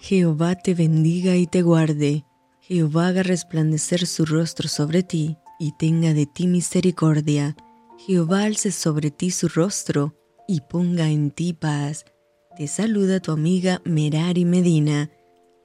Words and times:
Jehová 0.00 0.54
te 0.54 0.74
bendiga 0.74 1.34
y 1.36 1.46
te 1.46 1.62
guarde. 1.62 2.24
Jehová 2.60 3.08
haga 3.08 3.24
resplandecer 3.24 4.06
su 4.06 4.24
rostro 4.24 4.68
sobre 4.68 5.02
ti 5.02 5.36
y 5.58 5.72
tenga 5.76 6.14
de 6.14 6.24
ti 6.24 6.46
misericordia. 6.46 7.56
Jehová 8.06 8.44
alce 8.44 8.70
sobre 8.70 9.10
ti 9.10 9.32
su 9.32 9.48
rostro 9.48 10.14
y 10.46 10.60
ponga 10.60 11.08
en 11.08 11.32
ti 11.32 11.52
paz. 11.52 12.04
Te 12.56 12.68
saluda 12.68 13.20
tu 13.20 13.32
amiga 13.32 13.82
Merari 13.84 14.44
Medina. 14.44 15.10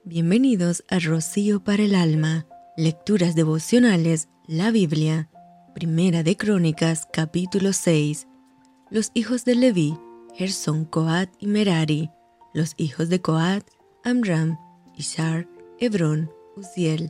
Bienvenidos 0.03 0.83
a 0.89 0.97
Rocío 0.97 1.63
para 1.63 1.83
el 1.83 1.93
Alma. 1.93 2.47
Lecturas 2.75 3.35
devocionales, 3.35 4.29
la 4.47 4.71
Biblia. 4.71 5.29
Primera 5.75 6.23
de 6.23 6.35
Crónicas, 6.37 7.07
capítulo 7.13 7.71
6. 7.71 8.27
Los 8.89 9.11
hijos 9.13 9.45
de 9.45 9.55
Leví, 9.55 9.95
Gerson, 10.33 10.85
Coat 10.85 11.29
y 11.39 11.45
Merari. 11.45 12.09
Los 12.53 12.73
hijos 12.77 13.09
de 13.09 13.21
Coat, 13.21 13.63
Amram, 14.05 14.57
Ishar, 14.97 15.47
Hebrón, 15.79 16.29
Uziel, 16.57 17.09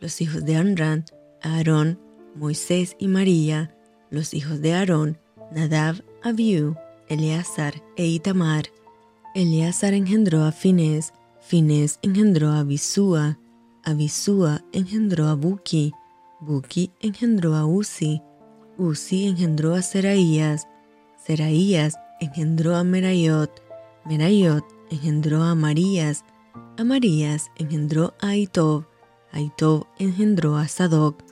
los 0.00 0.20
hijos 0.20 0.44
de 0.44 0.56
Amram, 0.56 1.04
Aarón, 1.40 2.00
Moisés 2.34 2.96
y 2.98 3.06
María, 3.06 3.72
los 4.10 4.34
hijos 4.34 4.60
de 4.60 4.74
Aarón, 4.74 5.18
Nadab, 5.54 6.02
Abiú, 6.20 6.74
Eleazar 7.08 7.74
e 7.96 8.06
Itamar. 8.06 8.64
Eleazar 9.36 9.94
engendró 9.94 10.42
a 10.42 10.50
Finés, 10.50 11.12
Finés 11.40 12.00
engendró 12.02 12.48
a 12.48 12.58
Abisúa, 12.58 13.38
Abisúa 13.84 14.64
engendró 14.72 15.28
a 15.28 15.34
Buki, 15.34 15.92
Buki 16.40 16.90
engendró 17.00 17.54
a 17.54 17.66
Uzi, 17.66 18.20
Uzi 18.78 19.28
engendró 19.28 19.74
a 19.74 19.82
Seraías, 19.82 20.66
Seraías 21.24 21.94
engendró 22.20 22.74
a 22.74 22.82
Merayot, 22.82 23.62
Merayot 24.06 24.64
engendró 24.90 25.42
a 25.44 25.54
Marías, 25.54 26.24
Amarías 26.76 27.50
engendró 27.56 28.14
a 28.20 28.28
Aitob, 28.28 28.84
Aitob 29.32 29.86
engendró 29.98 30.56
a 30.56 30.68
Sadoc, 30.68 31.22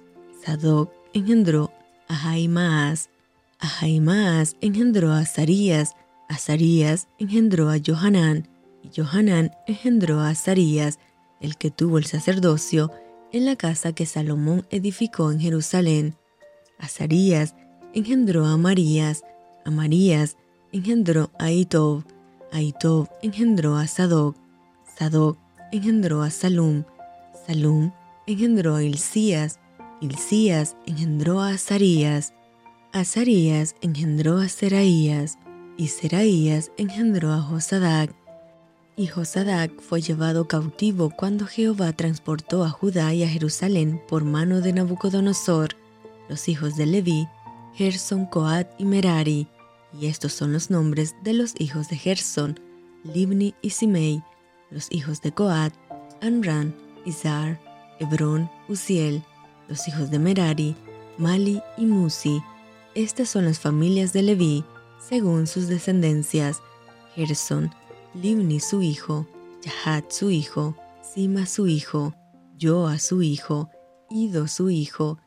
Sadoc 0.45 0.93
engendró 1.13 1.73
a 2.09 2.15
Jaimaas, 2.15 3.11
a 3.59 3.67
Jaimaas 3.67 4.57
engendró 4.61 5.13
a 5.13 5.25
Sarías, 5.27 5.95
a 6.29 6.39
Sarías 6.39 7.09
engendró 7.19 7.71
a 7.71 7.77
Johanán, 7.85 8.49
y 8.83 8.91
Johanán 8.99 9.53
engendró 9.67 10.21
a 10.21 10.35
Sarías, 10.35 10.99
el 11.41 11.57
que 11.57 11.71
tuvo 11.71 11.99
el 11.99 12.07
sacerdocio 12.07 12.91
en 13.33 13.45
la 13.45 13.57
casa 13.57 13.93
que 13.93 14.07
Salomón 14.07 14.67
edificó 14.71 15.31
en 15.31 15.41
Jerusalén. 15.41 16.17
A 16.79 16.89
Sarías 16.89 17.55
engendró 17.95 18.47
a 18.47 18.57
Marías, 18.57 19.25
a 19.65 19.71
Marías 19.71 20.37
engendró 20.73 21.31
a 21.39 21.47
Aitob, 21.47 22.05
Aitob 22.53 23.09
engendró 23.23 23.77
a 23.77 23.87
Sadoc, 23.87 24.37
Sadoc 25.01 25.39
engendró 25.73 26.21
a 26.21 26.29
Salum, 26.29 26.85
Salum 27.47 27.91
engendró 28.27 28.75
a 28.75 28.83
Hilcías, 28.83 29.59
Hilcías 30.03 30.77
engendró 30.85 31.41
a 31.41 31.55
Azarías, 31.55 32.35
Azarías 32.93 33.77
engendró 33.81 34.37
a 34.37 34.49
Seraías, 34.49 35.39
y 35.79 35.89
Seraías 35.89 36.71
engendró 36.77 37.33
a 37.33 37.41
Josadac. 37.41 38.15
Y 38.95 39.07
Josadac 39.07 39.81
fue 39.81 40.03
llevado 40.03 40.47
cautivo 40.47 41.09
cuando 41.09 41.47
Jehová 41.47 41.95
transportó 41.95 42.63
a 42.63 42.69
Judá 42.69 43.15
y 43.15 43.25
a 43.25 43.29
Jerusalén 43.29 44.03
por 44.07 44.25
mano 44.25 44.61
de 44.61 44.75
Nabucodonosor, 44.75 45.77
los 46.29 46.47
hijos 46.47 46.77
de 46.77 46.85
Leví, 46.85 47.27
Gerson, 47.73 48.27
Coat 48.27 48.69
y 48.77 48.85
Merari, 48.85 49.49
y 49.99 50.09
estos 50.09 50.35
son 50.35 50.53
los 50.53 50.69
nombres 50.69 51.15
de 51.25 51.33
los 51.33 51.59
hijos 51.59 51.89
de 51.89 51.97
Gerson, 51.97 52.61
Libni 53.03 53.55
y 53.63 53.71
Simei, 53.71 54.23
los 54.71 54.87
hijos 54.91 55.21
de 55.21 55.33
Coat, 55.33 55.73
Anran, 56.21 56.75
Izar, 57.05 57.61
Hebrón, 57.99 58.51
Uziel, 58.69 59.23
los 59.69 59.87
hijos 59.89 60.11
de 60.11 60.19
Merari, 60.19 60.77
Mali 61.19 61.63
y 61.77 61.87
Musi. 61.87 62.43
Estas 62.95 63.29
son 63.29 63.45
las 63.45 63.61
familias 63.61 64.13
de 64.13 64.23
Leví, 64.23 64.65
según 64.99 65.47
sus 65.47 65.69
descendencias. 65.69 66.63
Gerson, 67.15 67.71
Libni 68.15 68.61
su 68.61 68.83
hijo, 68.83 69.27
Yahat 69.63 70.11
su 70.11 70.31
hijo, 70.31 70.77
Sima 71.03 71.47
su 71.47 71.67
hijo, 71.67 72.15
Joa 72.61 72.99
su 72.99 73.23
hijo, 73.23 73.69
Ido 74.11 74.49
su 74.49 74.71
hijo, 74.71 75.19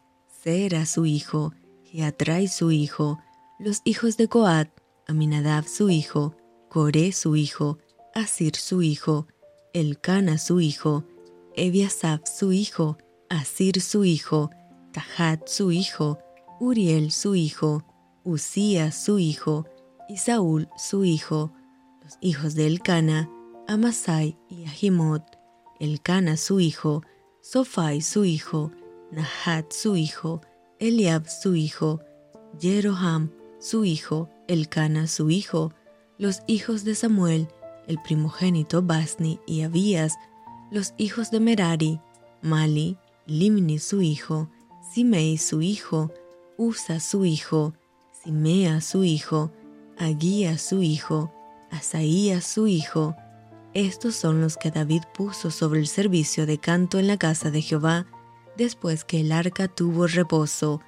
Sera 0.44 0.86
su 0.86 1.06
hijo, 1.06 1.54
Geatrai 1.86 2.48
su 2.48 2.72
hijo, 2.72 3.20
los 3.60 3.82
hijos 3.86 4.18
de 4.18 4.28
Coat, 4.28 4.70
Aminadab 5.08 5.66
su 5.68 5.90
hijo, 5.90 6.36
Coré 6.70 7.12
su 7.12 7.36
hijo, 7.36 7.78
Asir 8.14 8.56
su 8.56 8.82
hijo, 8.82 9.28
Elcana 9.74 10.38
su 10.38 10.60
hijo, 10.60 11.04
Ebiasaf 11.56 12.22
su 12.28 12.52
hijo, 12.52 12.98
Asir 13.30 13.82
su 13.82 14.06
hijo, 14.06 14.52
Tahat 14.92 15.48
su 15.48 15.72
hijo, 15.72 16.20
Uriel 16.60 17.12
su 17.12 17.34
hijo, 17.34 17.84
Usías 18.24 19.04
su 19.04 19.18
hijo, 19.18 19.66
y 20.08 20.18
Saúl 20.18 20.70
su 20.78 21.04
hijo, 21.06 21.52
los 22.04 22.20
hijos 22.22 22.54
de 22.54 22.68
Elcana, 22.68 23.28
Amasai 23.68 24.38
y 24.48 24.66
Ahimot, 24.66 25.24
Elcana 25.80 26.38
su 26.38 26.60
hijo, 26.60 27.02
Sofai 27.42 28.02
su 28.02 28.26
hijo, 28.26 28.72
Nahat 29.12 29.74
su 29.74 29.98
hijo, 29.98 30.42
Eliab 30.78 31.28
su 31.28 31.56
hijo, 31.56 32.00
Jeroham 32.60 33.32
su 33.60 33.86
hijo, 33.86 34.30
Elcana 34.48 35.08
su 35.08 35.32
hijo, 35.32 35.74
los 36.20 36.42
hijos 36.46 36.84
de 36.84 36.94
Samuel, 36.94 37.48
el 37.88 38.00
primogénito 38.02 38.82
Basni 38.82 39.40
y 39.46 39.62
Abías, 39.62 40.16
los 40.72 40.94
hijos 40.98 41.32
de 41.32 41.40
Merari, 41.40 42.00
Mali, 42.42 42.98
Limni 43.26 43.80
su 43.80 44.02
hijo, 44.02 44.50
Simei 44.94 45.38
su 45.38 45.62
hijo, 45.62 46.12
Usa 46.58 47.00
su 47.00 47.26
hijo, 47.26 47.74
Simea 48.24 48.82
su 48.82 49.04
hijo, 49.04 49.52
Aguía 49.98 50.58
su 50.58 50.82
hijo, 50.82 51.32
Asaía 51.72 52.42
su 52.42 52.68
hijo. 52.68 53.16
Estos 53.74 54.16
son 54.16 54.42
los 54.42 54.58
que 54.58 54.70
David 54.70 55.04
puso 55.14 55.50
sobre 55.50 55.80
el 55.80 55.88
servicio 55.88 56.46
de 56.46 56.60
canto 56.60 57.00
en 57.00 57.08
la 57.08 57.18
casa 57.18 57.50
de 57.50 57.62
Jehová, 57.62 58.06
después 58.56 59.04
que 59.04 59.22
el 59.22 59.32
arca 59.32 59.68
tuvo 59.68 60.06
reposo, 60.06 60.82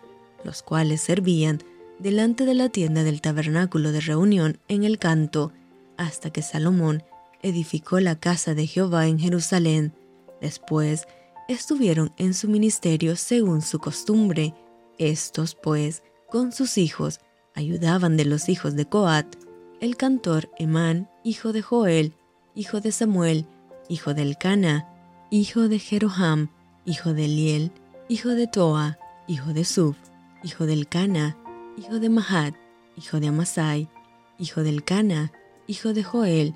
los 0.44 0.62
cuales 0.62 1.02
servían 1.02 1.60
delante 1.98 2.46
de 2.46 2.54
la 2.54 2.70
tienda 2.70 3.04
del 3.04 3.22
tabernáculo 3.22 3.92
de 3.92 4.02
reunión 4.02 4.60
en 4.68 4.84
el 4.84 5.00
canto, 5.00 5.52
hasta 5.98 6.30
que 6.30 6.42
Salomón 6.42 7.04
edificó 7.42 8.00
la 8.00 8.20
casa 8.20 8.54
de 8.54 8.68
Jehová 8.68 9.08
en 9.08 9.20
Jerusalén. 9.20 9.94
Después 10.42 11.08
estuvieron 11.48 12.14
en 12.18 12.34
su 12.34 12.48
ministerio 12.48 13.16
según 13.16 13.62
su 13.62 13.80
costumbre. 13.80 14.54
Estos, 14.98 15.56
pues, 15.56 16.04
con 16.30 16.52
sus 16.52 16.78
hijos, 16.78 17.20
ayudaban 17.54 18.18
de 18.18 18.26
los 18.26 18.50
hijos 18.50 18.76
de 18.76 18.86
Coat, 18.86 19.36
el 19.80 19.98
cantor 19.98 20.50
Emán, 20.58 21.10
hijo 21.24 21.54
de 21.54 21.62
Joel, 21.62 22.14
hijo 22.56 22.82
de 22.82 22.92
Samuel, 22.92 23.46
hijo 23.90 24.14
de 24.14 24.24
Elcana, 24.24 24.88
hijo 25.30 25.68
de 25.68 25.80
Jeroham, 25.80 26.50
hijo 26.86 27.14
de 27.14 27.26
Eliel, 27.26 27.72
hijo 28.08 28.30
de 28.30 28.48
Toa, 28.48 28.98
hijo 29.28 29.54
de 29.54 29.66
Suf, 29.66 29.98
hijo 30.44 30.66
de 30.66 30.74
Elcana, 30.74 31.38
hijo 31.78 32.00
de 32.00 32.10
Mahat, 32.10 32.56
hijo 32.96 33.20
de 33.20 33.28
Amasai, 33.28 33.90
hijo 34.38 34.64
de 34.64 34.70
Elcana, 34.70 35.32
hijo 35.68 35.94
de 35.94 36.04
Joel, 36.04 36.56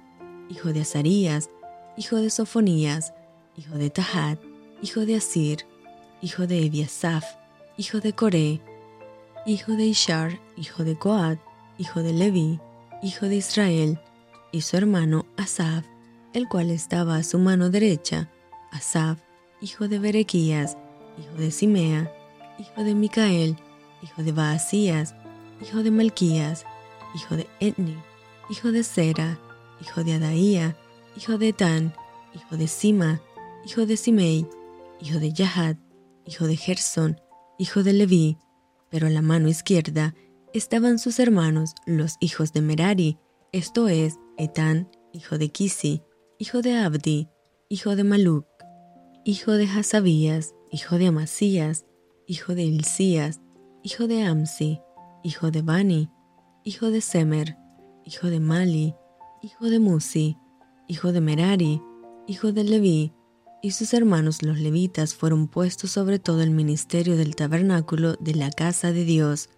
hijo 0.49 0.71
de 0.73 0.81
Azarías, 0.81 1.49
hijo 1.97 2.17
de 2.17 2.29
Sofonías, 2.29 3.13
hijo 3.57 3.75
de 3.75 3.89
Tahat, 3.89 4.39
hijo 4.81 5.05
de 5.05 5.15
Asir, 5.15 5.65
hijo 6.21 6.47
de 6.47 6.65
Ebiasaf, 6.65 7.25
hijo 7.77 7.99
de 7.99 8.13
Coré, 8.13 8.61
hijo 9.45 9.73
de 9.73 9.85
Ishar, 9.85 10.39
hijo 10.57 10.83
de 10.83 10.95
Coat, 10.95 11.39
hijo 11.77 12.03
de 12.03 12.13
Levi, 12.13 12.59
hijo 13.01 13.25
de 13.27 13.37
Israel, 13.37 13.99
y 14.51 14.61
su 14.61 14.77
hermano 14.77 15.25
Asaf, 15.37 15.85
el 16.33 16.47
cual 16.47 16.69
estaba 16.69 17.17
a 17.17 17.23
su 17.23 17.39
mano 17.39 17.69
derecha, 17.69 18.29
Asaf, 18.71 19.19
hijo 19.61 19.87
de 19.87 19.99
Berequías, 19.99 20.77
hijo 21.17 21.33
de 21.35 21.51
Simea, 21.51 22.11
hijo 22.59 22.83
de 22.83 22.93
Micael, 22.93 23.57
hijo 24.03 24.23
de 24.23 24.31
Baasías, 24.31 25.15
hijo 25.61 25.83
de 25.83 25.91
Malquías, 25.91 26.65
hijo 27.15 27.35
de 27.35 27.47
Etni, 27.59 27.97
hijo 28.49 28.71
de 28.71 28.83
Sera, 28.83 29.39
hijo 29.81 30.03
de 30.03 30.13
Adaía, 30.13 30.75
hijo 31.15 31.37
de 31.37 31.53
Tan, 31.53 31.93
hijo 32.33 32.57
de 32.57 32.67
Sima, 32.67 33.21
hijo 33.65 33.85
de 33.85 33.95
Simei, 33.95 34.47
hijo 34.99 35.19
de 35.19 35.31
Yahat, 35.31 35.77
hijo 36.25 36.47
de 36.47 36.55
Gerson, 36.55 37.21
hijo 37.57 37.83
de 37.83 37.93
Leví, 37.93 38.37
pero 38.89 39.07
a 39.07 39.09
la 39.11 39.21
mano 39.21 39.47
izquierda 39.47 40.15
estaban 40.53 40.97
sus 40.97 41.19
hermanos, 41.19 41.75
los 41.85 42.15
hijos 42.19 42.51
de 42.53 42.61
Merari, 42.61 43.19
esto 43.51 43.87
es, 43.87 44.17
Etán, 44.37 44.89
hijo 45.13 45.37
de 45.37 45.49
Kisi, 45.49 46.01
hijo 46.39 46.61
de 46.61 46.77
Abdi, 46.77 47.29
hijo 47.69 47.95
de 47.95 48.03
Maluk, 48.03 48.47
hijo 49.25 49.51
de 49.51 49.65
Hasabías, 49.65 50.55
hijo 50.71 50.97
de 50.97 51.07
Amasías, 51.07 51.85
hijo 52.25 52.55
de 52.55 52.63
Hilcías, 52.63 53.41
hijo 53.83 54.07
de 54.07 54.23
Amsi, 54.23 54.81
hijo 55.23 55.51
de 55.51 55.61
Bani, 55.61 56.09
hijo 56.63 56.89
de 56.89 57.01
Semer, 57.01 57.57
hijo 58.09 58.31
de 58.31 58.39
Mali, 58.39 58.95
hijo 59.43 59.69
de 59.69 59.77
Musi, 59.77 60.35
hijo 60.87 61.11
de 61.11 61.21
Merari, 61.21 61.79
hijo 62.25 62.51
de 62.51 62.63
Leví, 62.63 63.13
y 63.61 63.69
sus 63.69 63.93
hermanos 63.93 64.41
los 64.41 64.57
levitas 64.57 65.13
fueron 65.13 65.47
puestos 65.47 65.91
sobre 65.91 66.17
todo 66.17 66.41
el 66.41 66.49
ministerio 66.49 67.15
del 67.17 67.35
tabernáculo 67.35 68.15
de 68.15 68.33
la 68.33 68.49
casa 68.49 68.91
de 68.91 69.03
Dios. 69.03 69.49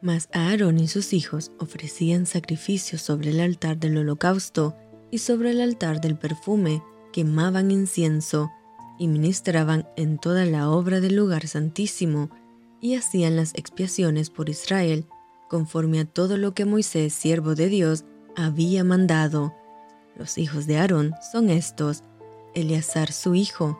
Mas 0.00 0.30
Aarón 0.32 0.78
y 0.78 0.88
sus 0.88 1.12
hijos 1.12 1.50
ofrecían 1.58 2.24
sacrificios 2.24 3.02
sobre 3.02 3.28
el 3.28 3.40
altar 3.40 3.76
del 3.76 3.98
holocausto 3.98 4.74
y 5.10 5.18
sobre 5.18 5.50
el 5.50 5.60
altar 5.60 6.00
del 6.00 6.16
perfume, 6.16 6.82
quemaban 7.12 7.70
incienso 7.70 8.50
y 8.98 9.06
ministraban 9.06 9.86
en 9.98 10.16
toda 10.16 10.46
la 10.46 10.70
obra 10.70 11.00
del 11.00 11.16
lugar 11.16 11.46
santísimo 11.46 12.30
y 12.80 12.94
hacían 12.94 13.36
las 13.36 13.52
expiaciones 13.54 14.30
por 14.30 14.48
Israel, 14.48 15.04
conforme 15.52 16.00
a 16.00 16.06
todo 16.06 16.38
lo 16.38 16.54
que 16.54 16.64
Moisés, 16.64 17.12
siervo 17.12 17.54
de 17.54 17.68
Dios, 17.68 18.06
había 18.34 18.84
mandado. 18.84 19.54
Los 20.16 20.38
hijos 20.38 20.66
de 20.66 20.78
Aarón 20.78 21.12
son 21.30 21.50
estos, 21.50 22.04
Eleazar 22.54 23.12
su 23.12 23.34
hijo, 23.34 23.78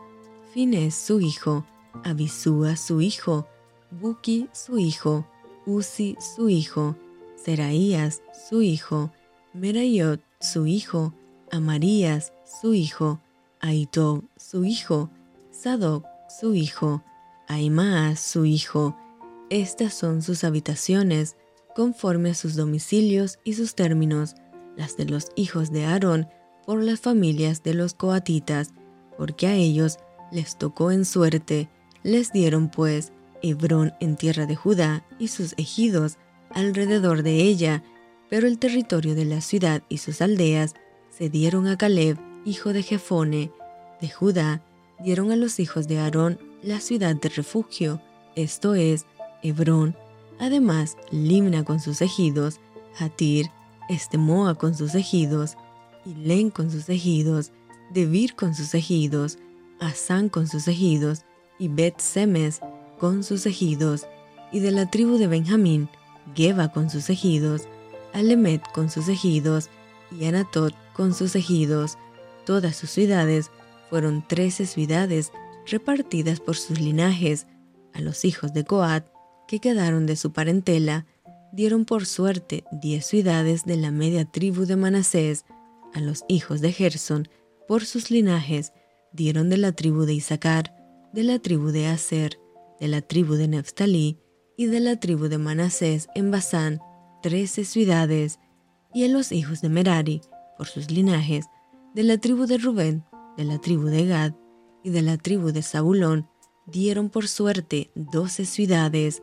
Fines 0.53 0.93
su 0.93 1.19
hijo, 1.19 1.65
Abisúa 2.03 2.75
su 2.75 3.01
hijo, 3.01 3.47
Buki 3.89 4.49
su 4.53 4.77
hijo, 4.77 5.25
Uzi 5.65 6.15
su 6.19 6.47
hijo, 6.47 6.95
Seraías 7.35 8.21
su 8.47 8.61
hijo, 8.61 9.11
Merayot 9.55 10.21
su 10.39 10.67
hijo, 10.67 11.11
Amarías 11.51 12.33
su 12.45 12.75
hijo, 12.75 13.19
Aitob 13.61 14.25
su 14.37 14.63
hijo, 14.63 15.09
Sadoc 15.49 16.05
su 16.29 16.53
hijo, 16.53 17.03
Aimaas 17.47 18.19
su 18.19 18.45
hijo. 18.45 18.95
Estas 19.49 19.95
son 19.95 20.21
sus 20.21 20.43
habitaciones, 20.43 21.35
conforme 21.75 22.31
a 22.31 22.35
sus 22.35 22.55
domicilios 22.55 23.39
y 23.43 23.53
sus 23.53 23.75
términos, 23.75 24.35
las 24.75 24.97
de 24.97 25.05
los 25.05 25.27
hijos 25.35 25.71
de 25.71 25.85
Aarón, 25.85 26.27
por 26.65 26.81
las 26.81 26.99
familias 26.99 27.63
de 27.63 27.73
los 27.73 27.93
coatitas, 27.93 28.73
porque 29.17 29.47
a 29.47 29.55
ellos 29.55 29.97
les 30.31 30.57
tocó 30.57 30.91
en 30.91 31.05
suerte, 31.05 31.69
les 32.03 32.31
dieron 32.31 32.69
pues 32.69 33.11
Hebrón 33.41 33.93
en 33.99 34.15
tierra 34.15 34.45
de 34.45 34.55
Judá 34.55 35.05
y 35.19 35.27
sus 35.27 35.53
ejidos 35.57 36.17
alrededor 36.49 37.23
de 37.23 37.41
ella, 37.41 37.83
pero 38.29 38.47
el 38.47 38.57
territorio 38.57 39.15
de 39.15 39.25
la 39.25 39.41
ciudad 39.41 39.83
y 39.89 39.97
sus 39.97 40.21
aldeas 40.21 40.73
se 41.09 41.29
dieron 41.29 41.67
a 41.67 41.77
Caleb, 41.77 42.17
hijo 42.45 42.73
de 42.73 42.83
Jefone, 42.83 43.51
de 44.01 44.09
Judá, 44.09 44.63
dieron 44.99 45.31
a 45.31 45.35
los 45.35 45.59
hijos 45.59 45.87
de 45.87 45.99
Aarón 45.99 46.39
la 46.61 46.79
ciudad 46.79 47.15
de 47.15 47.29
refugio, 47.29 48.01
esto 48.35 48.73
es, 48.73 49.05
Hebrón, 49.43 49.95
además 50.39 50.97
Limna 51.11 51.63
con 51.63 51.79
sus 51.79 52.01
ejidos, 52.01 52.59
Hatir, 52.99 53.49
Estemoa 53.89 54.55
con 54.55 54.75
sus 54.75 54.95
ejidos, 54.95 55.57
Ilén 56.05 56.49
con 56.49 56.69
sus 56.69 56.89
ejidos, 56.89 57.51
Debir 57.91 58.35
con 58.35 58.55
sus 58.55 58.73
ejidos, 58.73 59.37
Asán 59.79 60.29
con 60.29 60.47
sus 60.47 60.67
ejidos, 60.67 61.25
y 61.59 61.67
Bet 61.67 61.99
Semes 61.99 62.61
con 62.99 63.23
sus 63.23 63.45
ejidos, 63.45 64.07
y 64.51 64.59
de 64.59 64.71
la 64.71 64.89
tribu 64.89 65.17
de 65.17 65.27
Benjamín, 65.27 65.89
Geba 66.35 66.71
con 66.71 66.89
sus 66.89 67.09
ejidos, 67.09 67.63
Alemet 68.13 68.61
con 68.71 68.89
sus 68.89 69.07
ejidos, 69.07 69.69
y 70.11 70.25
Anatot 70.25 70.73
con 70.93 71.13
sus 71.13 71.35
ejidos. 71.35 71.97
Todas 72.45 72.75
sus 72.75 72.89
ciudades 72.91 73.51
fueron 73.89 74.25
trece 74.27 74.65
ciudades 74.65 75.31
repartidas 75.65 76.39
por 76.39 76.55
sus 76.55 76.79
linajes. 76.79 77.47
A 77.93 78.01
los 78.01 78.25
hijos 78.25 78.53
de 78.53 78.63
Coat, 78.63 79.05
que 79.47 79.59
quedaron 79.59 80.05
de 80.05 80.15
su 80.15 80.31
parentela, 80.33 81.05
dieron 81.51 81.85
por 81.85 82.05
suerte 82.05 82.63
diez 82.71 83.05
ciudades 83.05 83.65
de 83.65 83.77
la 83.77 83.91
media 83.91 84.25
tribu 84.25 84.65
de 84.65 84.75
Manasés. 84.75 85.45
A 85.93 85.99
los 85.99 86.25
hijos 86.27 86.61
de 86.61 86.71
Gerson, 86.71 87.27
por 87.67 87.85
sus 87.85 88.09
linajes, 88.09 88.73
dieron 89.11 89.49
de 89.49 89.57
la 89.57 89.71
tribu 89.71 90.05
de 90.05 90.13
Isaacar, 90.13 90.75
de 91.13 91.23
la 91.23 91.39
tribu 91.39 91.67
de 91.67 91.87
Aser, 91.87 92.39
de 92.79 92.87
la 92.87 93.01
tribu 93.01 93.35
de 93.35 93.47
Neftalí 93.47 94.17
y 94.57 94.65
de 94.65 94.79
la 94.79 94.99
tribu 94.99 95.27
de 95.27 95.37
Manasés 95.37 96.07
en 96.15 96.31
Basán, 96.31 96.79
trece 97.21 97.63
ciudades 97.63 98.39
y 98.93 99.05
a 99.05 99.07
los 99.07 99.31
hijos 99.31 99.61
de 99.61 99.69
Merari, 99.69 100.21
por 100.57 100.67
sus 100.67 100.91
linajes, 100.91 101.45
de 101.93 102.03
la 102.03 102.17
tribu 102.17 102.45
de 102.45 102.57
Rubén, 102.57 103.03
de 103.37 103.45
la 103.45 103.59
tribu 103.59 103.85
de 103.85 104.05
Gad 104.05 104.33
y 104.83 104.89
de 104.89 105.01
la 105.01 105.17
tribu 105.17 105.51
de 105.51 105.61
Zabulón, 105.61 106.27
dieron 106.65 107.09
por 107.09 107.27
suerte 107.27 107.91
doce 107.95 108.45
ciudades, 108.45 109.21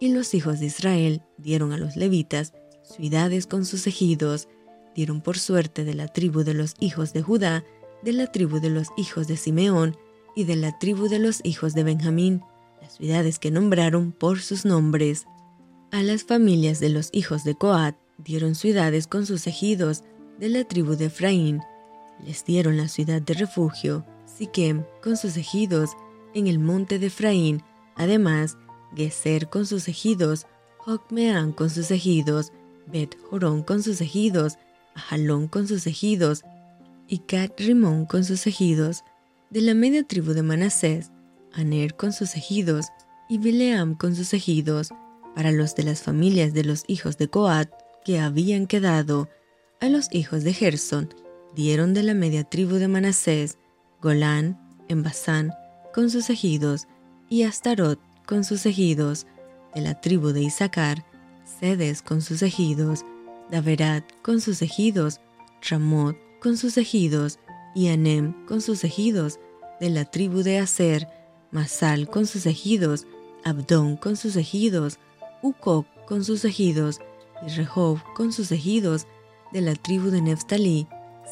y 0.00 0.12
los 0.12 0.34
hijos 0.34 0.60
de 0.60 0.66
Israel 0.66 1.22
dieron 1.38 1.72
a 1.72 1.78
los 1.78 1.96
levitas 1.96 2.52
ciudades 2.82 3.46
con 3.46 3.64
sus 3.64 3.86
ejidos, 3.86 4.48
dieron 4.94 5.20
por 5.20 5.38
suerte 5.38 5.84
de 5.84 5.94
la 5.94 6.08
tribu 6.08 6.42
de 6.44 6.54
los 6.54 6.74
hijos 6.80 7.12
de 7.12 7.22
Judá, 7.22 7.64
de 8.02 8.12
la 8.12 8.30
tribu 8.30 8.60
de 8.60 8.70
los 8.70 8.88
hijos 8.96 9.26
de 9.26 9.36
Simeón 9.36 9.96
y 10.34 10.44
de 10.44 10.56
la 10.56 10.78
tribu 10.78 11.08
de 11.08 11.18
los 11.18 11.40
hijos 11.44 11.74
de 11.74 11.84
Benjamín, 11.84 12.42
las 12.80 12.96
ciudades 12.96 13.38
que 13.38 13.50
nombraron 13.50 14.12
por 14.12 14.40
sus 14.40 14.64
nombres. 14.64 15.26
A 15.92 16.02
las 16.02 16.24
familias 16.24 16.80
de 16.80 16.90
los 16.90 17.10
hijos 17.12 17.44
de 17.44 17.54
Coat 17.54 17.96
dieron 18.18 18.54
ciudades 18.54 19.06
con 19.06 19.26
sus 19.26 19.46
ejidos 19.46 20.02
de 20.38 20.48
la 20.48 20.64
tribu 20.64 20.96
de 20.96 21.06
Efraín. 21.06 21.60
Les 22.24 22.44
dieron 22.44 22.76
la 22.76 22.88
ciudad 22.88 23.22
de 23.22 23.34
refugio, 23.34 24.04
Siquem, 24.26 24.84
con 25.02 25.16
sus 25.16 25.36
ejidos, 25.36 25.90
en 26.34 26.46
el 26.46 26.58
monte 26.58 26.98
de 26.98 27.06
Efraín, 27.06 27.62
además, 27.94 28.58
Geser 28.96 29.48
con 29.48 29.66
sus 29.66 29.88
ejidos, 29.88 30.46
Jocmeán 30.78 31.52
con 31.52 31.70
sus 31.70 31.90
ejidos, 31.90 32.52
Bet 32.86 33.16
Jorón 33.28 33.62
con 33.62 33.82
sus 33.82 34.00
ejidos, 34.00 34.58
Ajalón 34.94 35.48
con 35.48 35.68
sus 35.68 35.86
ejidos, 35.86 36.42
y 37.08 37.18
Cat 37.18 37.60
Rimón 37.60 38.06
con 38.06 38.24
sus 38.24 38.46
ejidos, 38.46 39.02
de 39.50 39.60
la 39.60 39.74
media 39.74 40.02
tribu 40.04 40.32
de 40.32 40.42
Manasés, 40.42 41.10
Aner 41.52 41.96
con 41.96 42.12
sus 42.12 42.34
ejidos, 42.36 42.86
y 43.28 43.38
Bileam 43.38 43.94
con 43.94 44.14
sus 44.14 44.32
ejidos, 44.34 44.90
para 45.34 45.52
los 45.52 45.74
de 45.74 45.82
las 45.82 46.02
familias 46.02 46.54
de 46.54 46.64
los 46.64 46.84
hijos 46.86 47.18
de 47.18 47.28
Coat, 47.28 47.68
que 48.04 48.20
habían 48.20 48.66
quedado, 48.66 49.28
a 49.80 49.88
los 49.88 50.08
hijos 50.12 50.44
de 50.44 50.54
Gerson 50.54 51.08
dieron 51.54 51.94
de 51.94 52.02
la 52.02 52.14
media 52.14 52.44
tribu 52.44 52.76
de 52.76 52.88
Manasés, 52.88 53.58
Golán, 54.00 54.58
en 54.88 55.02
Basán, 55.02 55.52
con 55.92 56.10
sus 56.10 56.30
ejidos, 56.30 56.86
y 57.28 57.42
Astarot 57.42 57.98
con 58.26 58.44
sus 58.44 58.66
ejidos, 58.66 59.26
de 59.74 59.80
la 59.80 60.00
tribu 60.00 60.28
de 60.28 60.42
Isaacar, 60.42 61.04
Sedes 61.60 62.02
con 62.02 62.20
sus 62.20 62.42
ejidos, 62.42 63.04
Daverat 63.50 64.04
con 64.22 64.40
sus 64.40 64.60
ejidos, 64.62 65.20
Ramot 65.70 66.16
con 66.40 66.56
sus 66.56 66.76
ejidos, 66.76 67.38
y 67.74 67.88
Anem 67.88 68.34
con 68.46 68.60
sus 68.60 68.84
ejidos, 68.84 69.38
de 69.80 69.90
la 69.90 70.04
tribu 70.04 70.42
de 70.42 70.58
Aser, 70.58 71.08
Masal 71.52 72.08
con 72.08 72.26
sus 72.26 72.46
ejidos, 72.46 73.06
Abdón 73.44 73.96
con 73.96 74.16
sus 74.16 74.36
ejidos, 74.36 74.98
Ucoc 75.42 75.86
con 76.06 76.24
sus 76.24 76.44
ejidos, 76.44 77.00
y 77.46 77.50
Rehob 77.50 78.00
con 78.14 78.32
sus 78.32 78.50
ejidos, 78.50 79.06
de 79.52 79.60
la 79.60 79.74
tribu 79.74 80.10
de 80.10 80.22
Neftalí, 80.22 80.88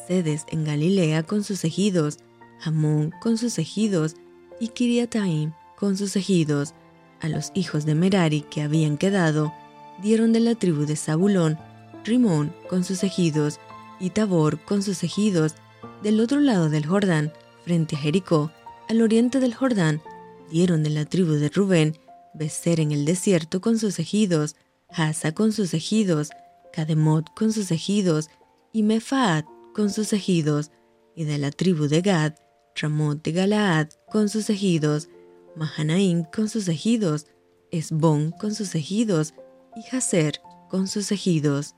Sedes 0.07 0.45
en 0.49 0.63
Galilea 0.63 1.23
con 1.23 1.43
sus 1.43 1.65
ejidos, 1.65 2.19
Amón 2.63 3.11
con 3.21 3.37
sus 3.37 3.57
ejidos, 3.59 4.15
y 4.59 4.69
Kiriataim 4.69 5.51
con 5.75 5.97
sus 5.97 6.15
ejidos. 6.15 6.73
A 7.21 7.29
los 7.29 7.51
hijos 7.53 7.85
de 7.85 7.95
Merari 7.95 8.41
que 8.41 8.61
habían 8.61 8.97
quedado, 8.97 9.53
dieron 10.01 10.33
de 10.33 10.39
la 10.39 10.55
tribu 10.55 10.85
de 10.85 10.95
Zabulón, 10.95 11.57
Rimón 12.03 12.53
con 12.69 12.83
sus 12.83 13.03
ejidos, 13.03 13.59
y 13.99 14.09
Tabor 14.09 14.59
con 14.63 14.83
sus 14.83 15.03
ejidos, 15.03 15.55
del 16.03 16.19
otro 16.19 16.39
lado 16.39 16.69
del 16.69 16.85
Jordán, 16.85 17.31
frente 17.63 17.95
a 17.95 17.99
Jericó, 17.99 18.51
al 18.89 19.01
oriente 19.01 19.39
del 19.39 19.53
Jordán, 19.53 20.01
dieron 20.49 20.83
de 20.83 20.89
la 20.89 21.05
tribu 21.05 21.33
de 21.33 21.49
Rubén, 21.49 21.97
Becer 22.33 22.81
en 22.81 22.91
el 22.91 23.05
desierto 23.05 23.61
con 23.61 23.79
sus 23.79 23.97
ejidos, 23.99 24.55
Hasa 24.89 25.33
con 25.33 25.51
sus 25.51 25.73
ejidos, 25.73 26.29
Kademot 26.73 27.33
con 27.33 27.51
sus 27.53 27.71
ejidos, 27.71 28.29
y 28.73 28.83
Mefaat 28.83 29.45
con 29.73 29.89
sus 29.89 30.13
ejidos, 30.13 30.71
y 31.15 31.23
de 31.23 31.37
la 31.37 31.51
tribu 31.51 31.87
de 31.87 32.01
Gad, 32.01 32.33
Ramot 32.75 33.23
de 33.23 33.31
Galaad 33.31 33.87
con 34.09 34.27
sus 34.29 34.49
ejidos, 34.49 35.07
Mahanaim 35.55 36.23
con 36.25 36.49
sus 36.49 36.67
ejidos, 36.67 37.27
Esbón 37.71 38.31
con 38.31 38.53
sus 38.53 38.75
ejidos, 38.75 39.33
y 39.75 39.95
Hazer 39.95 40.41
con 40.69 40.87
sus 40.87 41.11
ejidos. 41.11 41.75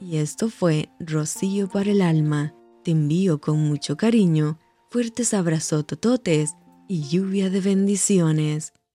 Y 0.00 0.16
esto 0.16 0.50
fue 0.50 0.90
Rocío 0.98 1.68
para 1.68 1.90
el 1.90 2.02
alma. 2.02 2.54
Te 2.82 2.90
envío 2.90 3.40
con 3.40 3.58
mucho 3.58 3.96
cariño, 3.96 4.58
fuertes 4.90 5.32
abrazos 5.32 5.86
tototes 5.86 6.54
y 6.88 7.08
lluvia 7.08 7.48
de 7.48 7.60
bendiciones. 7.60 8.72